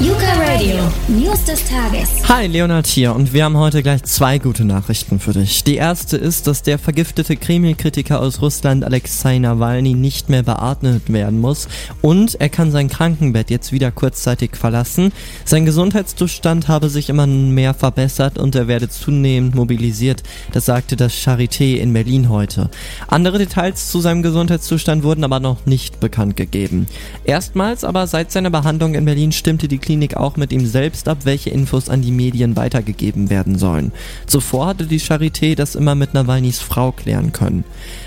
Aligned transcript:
Yuka 0.00 0.32
Radio, 0.48 0.76
News 1.06 1.44
des 1.44 1.64
Tages. 1.66 2.28
Hi, 2.28 2.48
Leonard 2.48 2.88
hier 2.88 3.14
und 3.14 3.32
wir 3.32 3.44
haben 3.44 3.56
heute 3.56 3.80
gleich 3.80 4.02
zwei 4.02 4.38
gute 4.38 4.64
Nachrichten 4.64 5.20
für 5.20 5.32
dich. 5.32 5.62
Die 5.62 5.76
erste 5.76 6.16
ist, 6.16 6.48
dass 6.48 6.62
der 6.62 6.80
vergiftete 6.80 7.36
Kreml-Kritiker 7.36 8.20
aus 8.20 8.42
Russland 8.42 8.84
Alexei 8.84 9.38
Nawalny 9.38 9.94
nicht 9.94 10.30
mehr 10.30 10.42
beatmet 10.42 11.12
werden 11.12 11.40
muss 11.40 11.68
und 12.02 12.40
er 12.40 12.48
kann 12.48 12.72
sein 12.72 12.88
Krankenbett 12.88 13.50
jetzt 13.50 13.70
wieder 13.70 13.92
kurzzeitig 13.92 14.56
verlassen. 14.56 15.12
Sein 15.44 15.64
Gesundheitszustand 15.64 16.66
habe 16.66 16.88
sich 16.88 17.08
immer 17.08 17.28
mehr 17.28 17.72
verbessert 17.72 18.36
und 18.36 18.56
er 18.56 18.66
werde 18.66 18.88
zunehmend 18.88 19.54
mobilisiert. 19.54 20.24
Das 20.50 20.64
sagte 20.64 20.96
das 20.96 21.12
Charité 21.12 21.76
in 21.76 21.92
Berlin 21.92 22.30
heute. 22.30 22.68
Andere 23.06 23.38
Details 23.38 23.90
zu 23.92 24.00
seinem 24.00 24.24
Gesundheitszustand 24.24 25.04
wurden 25.04 25.22
aber 25.22 25.38
noch 25.38 25.66
nicht 25.66 26.00
bekannt 26.00 26.36
gegeben. 26.36 26.88
Erstmals 27.24 27.84
aber 27.84 28.08
seit 28.08 28.32
seiner 28.32 28.50
Behandlung 28.50 28.94
in 28.94 29.04
Berlin 29.04 29.30
stimmte 29.30 29.68
die 29.68 29.83
Klinik 29.84 30.16
auch 30.16 30.38
mit 30.38 30.50
ihm 30.50 30.64
selbst 30.66 31.08
ab, 31.08 31.18
welche 31.24 31.50
Infos 31.50 31.90
an 31.90 32.00
die 32.00 32.10
Medien 32.10 32.56
weitergegeben 32.56 33.28
werden 33.28 33.58
sollen. 33.58 33.92
Zuvor 34.26 34.68
hatte 34.68 34.86
die 34.86 34.98
Charité 34.98 35.54
das 35.54 35.74
immer 35.74 35.94
mit 35.94 36.14
Nawalnys 36.14 36.58
Frau 36.58 36.90
klären 36.90 37.32
können. 37.32 37.64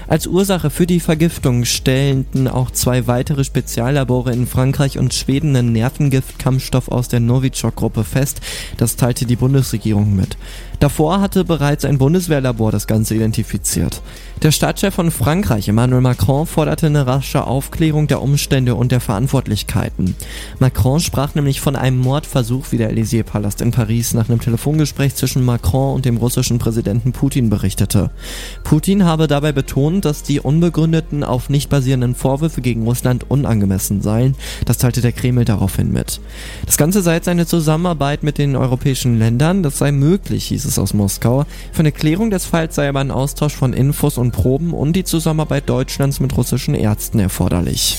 Als 0.07 0.25
Ursache 0.25 0.71
für 0.71 0.87
die 0.87 0.99
Vergiftung 0.99 1.65
stellten 1.65 2.47
auch 2.47 2.71
zwei 2.71 3.05
weitere 3.05 3.43
Speziallabore 3.43 4.33
in 4.33 4.47
Frankreich 4.47 4.97
und 4.97 5.13
Schweden 5.13 5.55
einen 5.55 5.71
Nervengiftkampfstoff 5.71 6.89
aus 6.89 7.09
der 7.09 7.19
Novichok-Gruppe 7.19 8.03
fest. 8.03 8.41
Das 8.77 8.95
teilte 8.95 9.25
die 9.25 9.35
Bundesregierung 9.35 10.15
mit. 10.15 10.35
Davor 10.79 11.21
hatte 11.21 11.43
bereits 11.43 11.85
ein 11.85 11.97
Bundeswehrlabor 11.97 12.71
das 12.71 12.85
Ganze 12.85 13.15
identifiziert. 13.15 14.01
Der 14.43 14.51
Staatschef 14.51 14.93
von 14.93 15.09
Frankreich, 15.09 15.67
Emmanuel 15.67 16.01
Macron, 16.01 16.45
forderte 16.45 16.85
eine 16.85 17.07
rasche 17.07 17.45
Aufklärung 17.45 18.07
der 18.07 18.21
Umstände 18.21 18.75
und 18.75 18.91
der 18.91 18.99
Verantwortlichkeiten. 18.99 20.15
Macron 20.59 20.99
sprach 20.99 21.33
nämlich 21.33 21.61
von 21.67 21.75
einem 21.75 21.97
Mordversuch, 21.97 22.71
wie 22.71 22.77
der 22.77 22.93
Élysée-Palast 22.93 23.59
in 23.59 23.71
Paris 23.71 24.13
nach 24.13 24.29
einem 24.29 24.39
Telefongespräch 24.39 25.15
zwischen 25.15 25.43
Macron 25.43 25.95
und 25.95 26.05
dem 26.05 26.15
russischen 26.15 26.59
Präsidenten 26.59 27.11
Putin 27.11 27.49
berichtete. 27.49 28.09
Putin 28.63 29.03
habe 29.03 29.27
dabei 29.27 29.51
betont, 29.51 30.05
dass 30.05 30.23
die 30.23 30.39
unbegründeten, 30.39 31.25
auf 31.25 31.49
nicht 31.49 31.69
basierenden 31.69 32.15
Vorwürfe 32.15 32.61
gegen 32.61 32.83
Russland 32.83 33.29
unangemessen 33.29 34.01
seien. 34.01 34.35
Das 34.63 34.77
teilte 34.77 35.01
der 35.01 35.11
Kreml 35.11 35.43
daraufhin 35.43 35.91
mit. 35.91 36.21
Das 36.65 36.77
Ganze 36.77 37.01
sei 37.01 37.15
jetzt 37.15 37.27
eine 37.27 37.45
Zusammenarbeit 37.45 38.23
mit 38.23 38.37
den 38.37 38.55
europäischen 38.55 39.19
Ländern. 39.19 39.61
Das 39.61 39.77
sei 39.77 39.91
möglich, 39.91 40.45
hieß 40.45 40.63
es 40.63 40.79
aus 40.79 40.93
Moskau. 40.93 41.43
Für 41.73 41.79
eine 41.79 41.91
Klärung 41.91 42.29
des 42.29 42.45
Falls 42.45 42.75
sei 42.75 42.87
aber 42.87 43.01
ein 43.01 43.11
Austausch 43.11 43.55
von 43.55 43.73
Infos 43.73 44.17
und 44.17 44.31
Proben 44.31 44.73
und 44.73 44.93
die 44.93 45.03
Zusammenarbeit 45.03 45.67
Deutschlands 45.67 46.21
mit 46.21 46.37
russischen 46.37 46.75
Ärzten 46.75 47.19
erforderlich. 47.19 47.97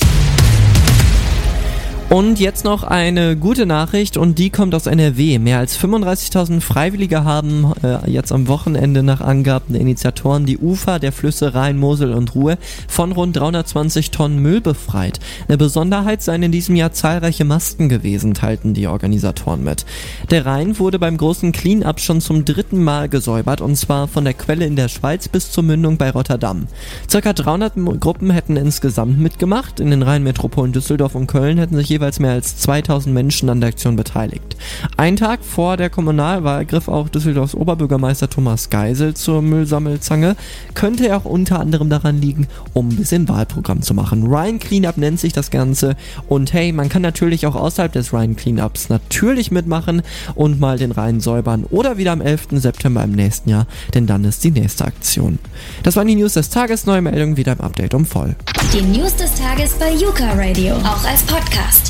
Und 2.09 2.39
jetzt 2.39 2.65
noch 2.65 2.81
eine 2.81 3.37
gute 3.37 3.67
Nachricht 3.67 4.17
und 4.17 4.39
die 4.39 4.49
kommt 4.49 4.73
aus 4.73 4.87
NRW. 4.87 5.37
Mehr 5.37 5.59
als 5.59 5.77
35.000 5.77 6.59
Freiwillige 6.59 7.23
haben 7.23 7.71
äh, 7.83 8.09
jetzt 8.09 8.31
am 8.31 8.47
Wochenende 8.47 9.03
nach 9.03 9.21
Angaben 9.21 9.73
der 9.73 9.81
Initiatoren 9.81 10.47
die 10.47 10.57
Ufer 10.57 10.97
der 10.97 11.11
Flüsse 11.11 11.53
Rhein, 11.53 11.77
Mosel 11.77 12.13
und 12.13 12.33
Ruhr 12.33 12.57
von 12.87 13.11
rund 13.11 13.37
320 13.37 14.09
Tonnen 14.09 14.39
Müll 14.39 14.59
befreit. 14.59 15.19
Eine 15.47 15.59
Besonderheit 15.59 16.23
seien 16.23 16.41
in 16.41 16.51
diesem 16.51 16.75
Jahr 16.75 16.93
zahlreiche 16.93 17.45
Masken 17.45 17.89
gewesen, 17.89 18.33
teilten 18.33 18.73
die 18.73 18.87
Organisatoren 18.87 19.63
mit. 19.63 19.85
Der 20.31 20.47
Rhein 20.47 20.79
wurde 20.79 20.97
beim 20.97 21.15
großen 21.15 21.51
Clean-Up 21.51 21.99
schon 21.99 22.21
zum 22.21 22.43
dritten 22.43 22.83
Mal 22.83 23.07
gesäubert 23.07 23.61
und 23.61 23.75
zwar 23.75 24.07
von 24.07 24.23
der 24.23 24.33
Quelle 24.33 24.65
in 24.65 24.75
der 24.75 24.87
Schweiz 24.87 25.27
bis 25.27 25.51
zur 25.51 25.63
Mündung 25.63 25.97
bei 25.97 26.09
Rotterdam. 26.09 26.65
Circa 27.07 27.33
300 27.33 27.73
Gruppen 27.99 28.31
hätten 28.31 28.57
insgesamt 28.57 29.19
mitgemacht. 29.19 29.79
In 29.79 29.91
den 29.91 30.01
Rheinmetropolen 30.01 30.71
Düsseldorf 30.71 31.13
und 31.13 31.27
Köln 31.27 31.59
hätten 31.59 31.75
sich 31.75 31.98
jeweils 31.99 32.19
mehr 32.19 32.31
als 32.31 32.57
2000 32.57 33.13
Menschen 33.13 33.49
an 33.49 33.59
der 33.59 33.69
Aktion 33.69 33.95
beteiligt. 33.95 34.55
Ein 34.95 35.17
Tag 35.17 35.43
vor 35.43 35.75
der 35.75 35.89
Kommunalwahl 35.89 36.65
griff 36.65 36.87
auch 36.87 37.09
Düsseldorfs 37.09 37.55
Oberbürgermeister 37.55 38.29
Thomas 38.29 38.69
Geisel 38.69 39.13
zur 39.13 39.41
Müllsammelzange. 39.41 40.35
Könnte 40.73 41.07
er 41.07 41.17
auch 41.17 41.25
unter 41.25 41.59
anderem 41.59 41.89
daran 41.89 42.21
liegen, 42.21 42.47
um 42.73 42.89
ein 42.89 42.95
bisschen 42.95 43.27
Wahlprogramm 43.27 43.81
zu 43.81 43.93
machen. 43.93 44.27
Ryan 44.27 44.59
Cleanup 44.59 44.97
nennt 44.97 45.19
sich 45.19 45.33
das 45.33 45.51
Ganze 45.51 45.95
und 46.27 46.53
hey, 46.53 46.71
man 46.71 46.89
kann 46.89 47.01
natürlich 47.01 47.45
auch 47.45 47.55
außerhalb 47.55 47.91
des 47.91 48.13
Ryan 48.13 48.35
Cleanups 48.35 48.89
natürlich 48.89 49.51
mitmachen 49.51 50.01
und 50.35 50.59
mal 50.59 50.77
den 50.77 50.91
Rhein 50.91 51.19
säubern 51.19 51.65
oder 51.69 51.97
wieder 51.97 52.13
am 52.13 52.21
11. 52.21 52.47
September 52.51 53.03
im 53.03 53.11
nächsten 53.11 53.49
Jahr, 53.49 53.67
denn 53.93 54.07
dann 54.07 54.23
ist 54.23 54.43
die 54.43 54.51
nächste 54.51 54.85
Aktion. 54.85 55.39
Das 55.83 55.95
waren 55.95 56.07
die 56.07 56.15
News 56.15 56.33
des 56.33 56.49
Tages, 56.49 56.85
neue 56.85 57.01
Meldungen 57.01 57.35
wieder 57.35 57.53
im 57.53 57.61
Update 57.61 57.93
um 57.93 58.05
voll. 58.05 58.35
Die 58.73 58.81
News 58.81 59.15
des 59.15 59.33
Tages 59.35 59.73
bei 59.73 59.91
Yuka 59.91 60.33
Radio, 60.33 60.75
auch 60.75 61.03
als 61.03 61.23
Podcast. 61.23 61.88